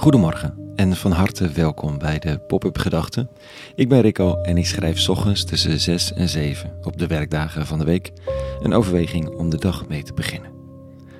Goedemorgen 0.00 0.72
en 0.76 0.96
van 0.96 1.12
harte 1.12 1.48
welkom 1.48 1.98
bij 1.98 2.18
de 2.18 2.38
Pop-up 2.38 2.78
Gedachten. 2.78 3.30
Ik 3.74 3.88
ben 3.88 4.00
Rico 4.00 4.40
en 4.42 4.56
ik 4.56 4.66
schrijf 4.66 5.08
ochtends 5.08 5.44
tussen 5.44 5.80
6 5.80 6.12
en 6.12 6.28
7 6.28 6.78
op 6.82 6.98
de 6.98 7.06
werkdagen 7.06 7.66
van 7.66 7.78
de 7.78 7.84
week 7.84 8.12
een 8.60 8.72
overweging 8.72 9.28
om 9.28 9.50
de 9.50 9.56
dag 9.56 9.88
mee 9.88 10.02
te 10.02 10.12
beginnen. 10.12 10.50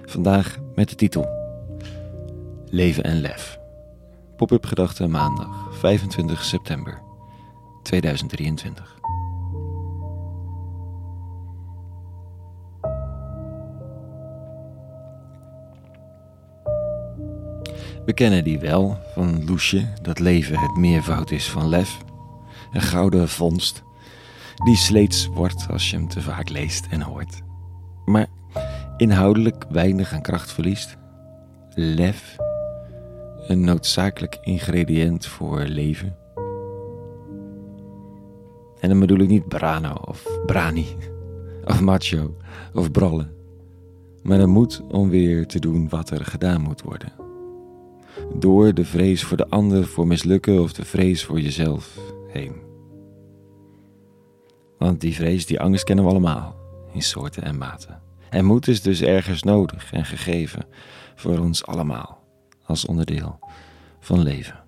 Vandaag 0.05 0.57
met 0.75 0.89
de 0.89 0.95
titel 0.95 1.29
Leven 2.71 3.05
en 3.05 3.21
Lef. 3.21 3.59
Pop-up 4.37 4.67
Gedachten 4.67 5.11
maandag 5.11 5.69
25 5.71 6.45
september 6.45 7.03
2023. 7.83 8.99
We 18.05 18.13
kennen 18.13 18.45
die 18.45 18.59
wel, 18.59 18.99
van 19.15 19.45
Loesje, 19.45 19.87
dat 20.03 20.19
leven 20.19 20.59
het 20.59 20.77
meervoud 20.77 21.31
is 21.31 21.51
van 21.51 21.69
lef. 21.69 21.99
Een 22.73 22.81
gouden 22.81 23.29
vondst, 23.29 23.83
die 24.65 24.77
sleets 24.77 25.27
wordt 25.27 25.67
als 25.71 25.91
je 25.91 25.97
hem 25.97 26.09
te 26.09 26.21
vaak 26.21 26.49
leest 26.49 26.87
en 26.91 27.03
hoort. 27.03 27.41
Maar 28.05 28.27
inhoudelijk 28.97 29.65
weinig 29.69 30.13
aan 30.13 30.23
kracht 30.23 30.53
verliest. 30.53 30.97
Lef, 31.75 32.37
een 33.47 33.61
noodzakelijk 33.61 34.39
ingrediënt 34.43 35.27
voor 35.27 35.61
leven. 35.61 36.17
En 38.81 38.89
dan 38.89 39.01
bedoel 39.01 39.19
ik 39.19 39.29
niet 39.29 39.49
Brano 39.49 39.93
of 39.93 40.27
Brani, 40.47 40.87
of 41.65 41.81
macho 41.81 42.37
of 42.75 42.91
brallen. 42.91 43.33
Maar 44.23 44.39
de 44.39 44.47
moed 44.47 44.83
om 44.89 45.09
weer 45.09 45.47
te 45.47 45.59
doen 45.59 45.89
wat 45.89 46.11
er 46.11 46.25
gedaan 46.25 46.61
moet 46.61 46.83
worden 46.83 47.29
door 48.35 48.75
de 48.75 48.85
vrees 48.85 49.25
voor 49.25 49.37
de 49.37 49.49
ander 49.49 49.87
voor 49.87 50.07
mislukken 50.07 50.63
of 50.63 50.73
de 50.73 50.85
vrees 50.85 51.25
voor 51.25 51.41
jezelf 51.41 51.99
heen. 52.29 52.69
Want 54.79 55.01
die 55.01 55.15
vrees, 55.15 55.47
die 55.47 55.61
angst 55.61 55.85
kennen 55.85 56.05
we 56.05 56.11
allemaal, 56.11 56.57
in 56.93 57.03
soorten 57.03 57.43
en 57.43 57.59
maten. 57.59 58.03
En 58.31 58.45
moed 58.45 58.69
is 58.69 58.83
dus 58.83 59.03
ergens 59.03 59.43
nodig 59.43 59.93
en 59.93 60.05
gegeven 60.05 60.67
voor 61.15 61.39
ons 61.39 61.67
allemaal, 61.67 62.25
als 62.65 62.87
onderdeel 62.87 63.39
van 64.01 64.23
leven. 64.23 64.61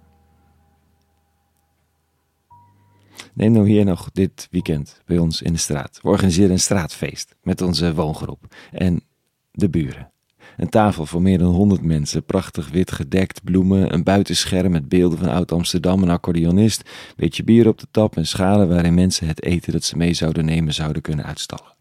Neem 3.35 3.53
nou 3.53 3.69
hier 3.69 3.85
nog 3.85 4.11
dit 4.13 4.49
weekend 4.51 5.01
bij 5.05 5.19
ons 5.19 5.43
in 5.43 5.53
de 5.53 5.59
straat. 5.59 5.99
We 6.03 6.09
organiseren 6.09 6.51
een 6.51 6.61
straatfeest 6.61 7.37
met 7.43 7.61
onze 7.61 7.95
woongroep 7.95 8.55
en 8.71 9.03
de 9.51 9.69
buren. 9.69 10.12
Een 10.57 10.69
tafel 10.69 11.07
voor 11.07 11.23
meer 11.23 11.39
dan 11.39 11.55
honderd 11.55 11.83
mensen, 11.83 12.25
prachtig 12.25 12.71
wit 12.71 12.93
gedekt, 12.93 13.45
bloemen, 13.45 13.95
een 13.95 14.03
buitenscherm 14.03 14.73
met 14.73 14.89
beelden 14.89 15.19
van 15.19 15.29
Oud-Amsterdam, 15.29 16.03
een 16.03 16.11
accordeonist, 16.11 16.91
beetje 17.17 17.45
bier 17.45 17.69
op 17.69 17.79
de 17.79 17.87
tap 17.91 18.17
en 18.17 18.27
schalen 18.27 18.69
waarin 18.69 18.95
mensen 18.95 19.27
het 19.27 19.43
eten 19.43 19.73
dat 19.73 19.85
ze 19.85 19.97
mee 19.97 20.15
zouden 20.15 20.45
nemen 20.45 20.75
zouden 20.75 21.03
kunnen 21.03 21.25
uitstallen. 21.25 21.75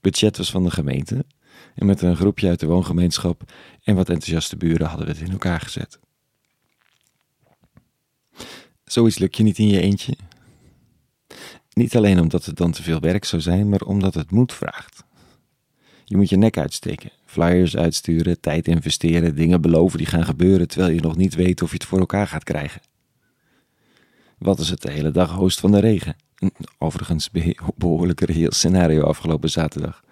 Budget 0.00 0.36
was 0.36 0.50
van 0.50 0.64
de 0.64 0.70
gemeente 0.70 1.24
en 1.74 1.86
met 1.86 2.02
een 2.02 2.16
groepje 2.16 2.48
uit 2.48 2.60
de 2.60 2.66
woongemeenschap 2.66 3.52
en 3.82 3.94
wat 3.94 4.08
enthousiaste 4.08 4.56
buren 4.56 4.86
hadden 4.86 5.06
we 5.06 5.12
het 5.12 5.22
in 5.22 5.32
elkaar 5.32 5.60
gezet. 5.60 5.98
Zoiets 8.84 9.18
lukt 9.18 9.36
je 9.36 9.42
niet 9.42 9.58
in 9.58 9.68
je 9.68 9.80
eentje. 9.80 10.16
Niet 11.72 11.96
alleen 11.96 12.20
omdat 12.20 12.44
het 12.44 12.56
dan 12.56 12.72
te 12.72 12.82
veel 12.82 13.00
werk 13.00 13.24
zou 13.24 13.42
zijn, 13.42 13.68
maar 13.68 13.80
omdat 13.80 14.14
het 14.14 14.30
moed 14.30 14.52
vraagt. 14.52 15.04
Je 16.04 16.16
moet 16.16 16.28
je 16.28 16.36
nek 16.36 16.58
uitsteken, 16.58 17.10
flyers 17.24 17.76
uitsturen, 17.76 18.40
tijd 18.40 18.68
investeren, 18.68 19.34
dingen 19.34 19.60
beloven 19.60 19.98
die 19.98 20.06
gaan 20.06 20.24
gebeuren 20.24 20.68
terwijl 20.68 20.92
je 20.94 21.00
nog 21.00 21.16
niet 21.16 21.34
weet 21.34 21.62
of 21.62 21.70
je 21.70 21.76
het 21.76 21.86
voor 21.86 21.98
elkaar 21.98 22.26
gaat 22.26 22.44
krijgen. 22.44 22.80
Wat 24.38 24.58
is 24.58 24.70
het 24.70 24.82
de 24.82 24.90
hele 24.90 25.10
dag 25.10 25.32
host 25.32 25.60
van 25.60 25.70
de 25.70 25.80
regen? 25.80 26.16
Overigens 26.78 27.30
behoorlijk 27.76 28.20
reëel 28.20 28.52
scenario 28.52 29.02
afgelopen 29.02 29.50
zaterdag. 29.50 30.02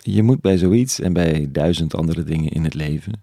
Je 0.00 0.22
moet 0.22 0.40
bij 0.40 0.58
zoiets 0.58 1.00
en 1.00 1.12
bij 1.12 1.48
duizend 1.50 1.94
andere 1.94 2.22
dingen 2.22 2.50
in 2.50 2.64
het 2.64 2.74
leven 2.74 3.22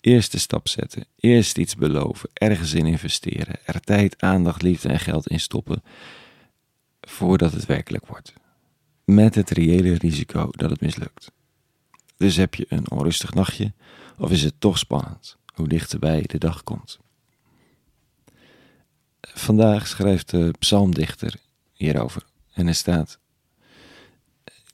eerst 0.00 0.32
de 0.32 0.38
stap 0.38 0.68
zetten, 0.68 1.04
eerst 1.16 1.58
iets 1.58 1.76
beloven, 1.76 2.30
ergens 2.32 2.74
in 2.74 2.86
investeren, 2.86 3.56
er 3.64 3.80
tijd, 3.80 4.22
aandacht, 4.22 4.62
liefde 4.62 4.88
en 4.88 5.00
geld 5.00 5.28
in 5.28 5.40
stoppen 5.40 5.82
voordat 7.00 7.52
het 7.52 7.66
werkelijk 7.66 8.06
wordt 8.06 8.32
met 9.14 9.34
het 9.34 9.50
reële 9.50 9.94
risico 9.94 10.48
dat 10.50 10.70
het 10.70 10.80
mislukt. 10.80 11.32
Dus 12.16 12.36
heb 12.36 12.54
je 12.54 12.66
een 12.68 12.90
onrustig 12.90 13.34
nachtje 13.34 13.72
of 14.18 14.30
is 14.30 14.42
het 14.42 14.54
toch 14.58 14.78
spannend 14.78 15.36
hoe 15.54 15.68
dichterbij 15.68 16.22
de 16.22 16.38
dag 16.38 16.62
komt? 16.62 16.98
Vandaag 19.20 19.86
schrijft 19.86 20.30
de 20.30 20.50
psalmdichter 20.58 21.34
hierover 21.72 22.26
en 22.52 22.66
er 22.66 22.74
staat: 22.74 23.18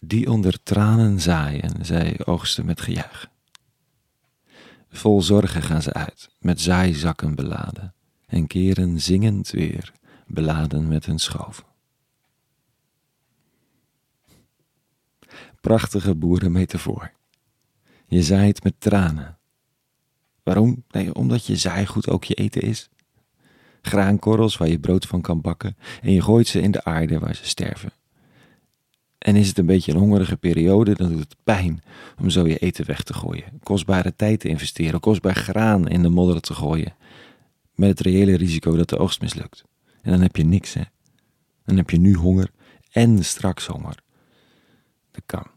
Die 0.04 0.30
onder 0.30 0.62
tranen 0.62 1.20
zaaien, 1.20 1.84
zij 1.84 2.20
oogsten 2.24 2.64
met 2.64 2.80
gejuich. 2.80 3.30
Vol 4.90 5.22
zorgen 5.22 5.62
gaan 5.62 5.82
ze 5.82 5.92
uit, 5.92 6.28
met 6.38 6.60
zaaizakken 6.60 7.34
beladen, 7.34 7.94
en 8.26 8.46
keren 8.46 9.00
zingend 9.00 9.50
weer, 9.50 9.92
beladen 10.26 10.88
met 10.88 11.06
hun 11.06 11.18
schoven. 11.18 11.64
Prachtige 15.68 16.14
boerenmetafoor. 16.14 17.12
Je 18.06 18.22
zaait 18.22 18.64
met 18.64 18.74
tranen. 18.78 19.38
Waarom? 20.42 20.84
Nee, 20.90 21.14
omdat 21.14 21.46
je 21.46 21.56
zaaigoed 21.56 22.08
ook 22.08 22.24
je 22.24 22.34
eten 22.34 22.62
is. 22.62 22.88
Graankorrels 23.82 24.56
waar 24.56 24.68
je 24.68 24.78
brood 24.78 25.06
van 25.06 25.20
kan 25.20 25.40
bakken 25.40 25.76
en 26.02 26.12
je 26.12 26.22
gooit 26.22 26.46
ze 26.46 26.60
in 26.60 26.70
de 26.70 26.84
aarde 26.84 27.18
waar 27.18 27.34
ze 27.34 27.46
sterven. 27.46 27.92
En 29.18 29.36
is 29.36 29.48
het 29.48 29.58
een 29.58 29.66
beetje 29.66 29.92
een 29.92 29.98
hongerige 29.98 30.36
periode, 30.36 30.94
dan 30.94 31.08
doet 31.08 31.18
het 31.18 31.36
pijn 31.44 31.82
om 32.20 32.30
zo 32.30 32.46
je 32.46 32.58
eten 32.58 32.86
weg 32.86 33.02
te 33.02 33.14
gooien. 33.14 33.60
Kostbare 33.62 34.16
tijd 34.16 34.40
te 34.40 34.48
investeren, 34.48 35.00
kostbaar 35.00 35.34
graan 35.34 35.88
in 35.88 36.02
de 36.02 36.08
modder 36.08 36.40
te 36.40 36.54
gooien. 36.54 36.94
Met 37.74 37.88
het 37.88 38.00
reële 38.00 38.36
risico 38.36 38.76
dat 38.76 38.88
de 38.88 38.98
oogst 38.98 39.20
mislukt. 39.20 39.64
En 40.02 40.10
dan 40.10 40.20
heb 40.20 40.36
je 40.36 40.44
niks, 40.44 40.74
hè. 40.74 40.82
Dan 41.64 41.76
heb 41.76 41.90
je 41.90 41.98
nu 41.98 42.14
honger 42.14 42.50
en 42.90 43.24
straks 43.24 43.66
honger. 43.66 43.96
Dat 45.10 45.22
kan. 45.26 45.56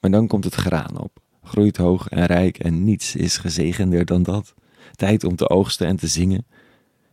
Maar 0.00 0.10
dan 0.10 0.26
komt 0.26 0.44
het 0.44 0.54
graan 0.54 0.98
op, 0.98 1.18
groeit 1.42 1.76
hoog 1.76 2.08
en 2.08 2.26
rijk 2.26 2.58
en 2.58 2.84
niets 2.84 3.16
is 3.16 3.36
gezegender 3.36 4.04
dan 4.04 4.22
dat. 4.22 4.54
Tijd 4.94 5.24
om 5.24 5.36
te 5.36 5.48
oogsten 5.48 5.86
en 5.86 5.96
te 5.96 6.06
zingen. 6.06 6.46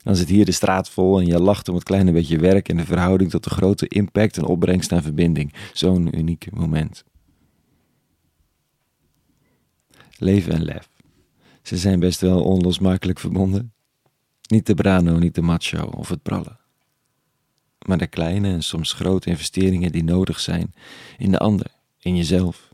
Dan 0.04 0.16
zit 0.16 0.30
hier 0.30 0.46
de 0.46 0.52
straat 0.52 0.90
vol 0.90 1.20
en 1.20 1.26
je 1.26 1.40
lacht 1.40 1.70
om 1.70 1.76
het 1.76 1.84
kleine 1.84 2.12
beetje 2.12 2.38
werk 2.38 2.70
en 2.70 2.78
de 2.78 2.86
verhouding 2.86 3.30
tot 3.30 3.44
de 3.44 3.50
grote 3.50 3.88
impact 3.88 4.38
en 4.38 4.46
opbrengst 4.46 4.92
aan 4.92 5.02
verbinding. 5.02 5.54
Zo'n 5.74 6.18
uniek 6.18 6.48
moment. 6.52 7.04
Leven 10.18 10.54
en 10.54 10.64
lef. 10.64 10.90
Ze 11.62 11.78
zijn 11.78 12.00
best 12.00 12.22
wel 12.22 12.44
onlosmakelijk 12.44 13.20
verbonden. 13.20 13.74
Niet 14.48 14.66
de 14.66 14.74
brano, 14.74 15.18
niet 15.18 15.36
de 15.36 15.42
macho 15.42 15.86
of 15.86 16.10
het 16.10 16.22
prallen. 16.22 16.60
Maar 17.86 17.98
de 17.98 18.08
kleine 18.08 18.50
en 18.50 18.64
soms 18.64 18.94
grote 18.94 19.30
investeringen 19.30 19.92
die 19.92 20.04
nodig 20.04 20.40
zijn 20.40 20.74
in 21.18 21.32
de 21.32 21.40
ander, 21.40 21.68
in 22.00 22.16
jezelf, 22.16 22.74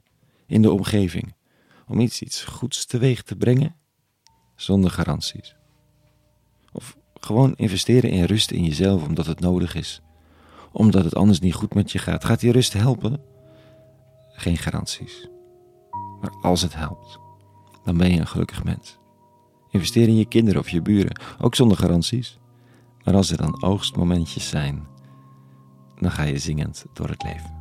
in 0.51 0.61
de 0.61 0.71
omgeving 0.71 1.33
om 1.87 1.99
iets, 1.99 2.21
iets 2.21 2.43
goeds 2.43 2.85
teweeg 2.85 3.21
te 3.21 3.35
brengen 3.35 3.75
zonder 4.55 4.91
garanties. 4.91 5.55
Of 6.71 6.97
gewoon 7.13 7.55
investeren 7.55 8.09
in 8.09 8.23
rust 8.23 8.51
in 8.51 8.63
jezelf 8.63 9.07
omdat 9.07 9.25
het 9.25 9.39
nodig 9.39 9.75
is, 9.75 10.01
omdat 10.71 11.03
het 11.03 11.15
anders 11.15 11.39
niet 11.39 11.53
goed 11.53 11.73
met 11.73 11.91
je 11.91 11.99
gaat. 11.99 12.25
Gaat 12.25 12.39
die 12.39 12.51
rust 12.51 12.73
helpen? 12.73 13.21
Geen 14.31 14.57
garanties. 14.57 15.29
Maar 16.21 16.31
als 16.41 16.61
het 16.61 16.75
helpt, 16.75 17.19
dan 17.83 17.97
ben 17.97 18.11
je 18.11 18.19
een 18.19 18.27
gelukkig 18.27 18.63
mens. 18.63 18.97
Investeer 19.69 20.07
in 20.07 20.17
je 20.17 20.25
kinderen 20.25 20.61
of 20.61 20.69
je 20.69 20.81
buren, 20.81 21.21
ook 21.39 21.55
zonder 21.55 21.77
garanties. 21.77 22.39
Maar 23.03 23.15
als 23.15 23.31
er 23.31 23.37
dan 23.37 23.63
oogstmomentjes 23.63 24.49
zijn, 24.49 24.87
dan 25.99 26.11
ga 26.11 26.23
je 26.23 26.37
zingend 26.37 26.85
door 26.93 27.09
het 27.09 27.23
leven. 27.23 27.60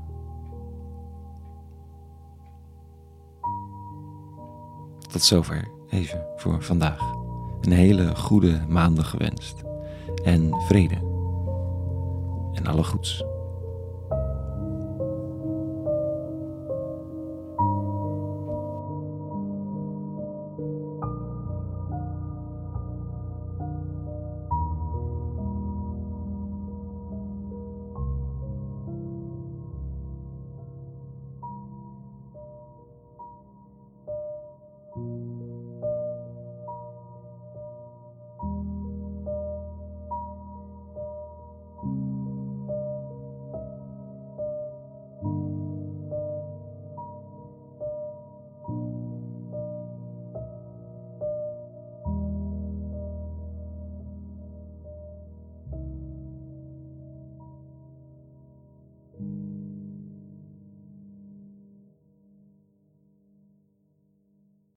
Tot 5.10 5.22
zover 5.22 5.68
even 5.88 6.26
voor 6.36 6.62
vandaag. 6.62 7.00
Een 7.60 7.72
hele 7.72 8.16
goede 8.16 8.64
maandag 8.68 9.10
gewenst. 9.10 9.54
En 10.24 10.54
vrede. 10.68 10.94
En 12.52 12.66
alle 12.66 12.84
goeds. 12.84 13.24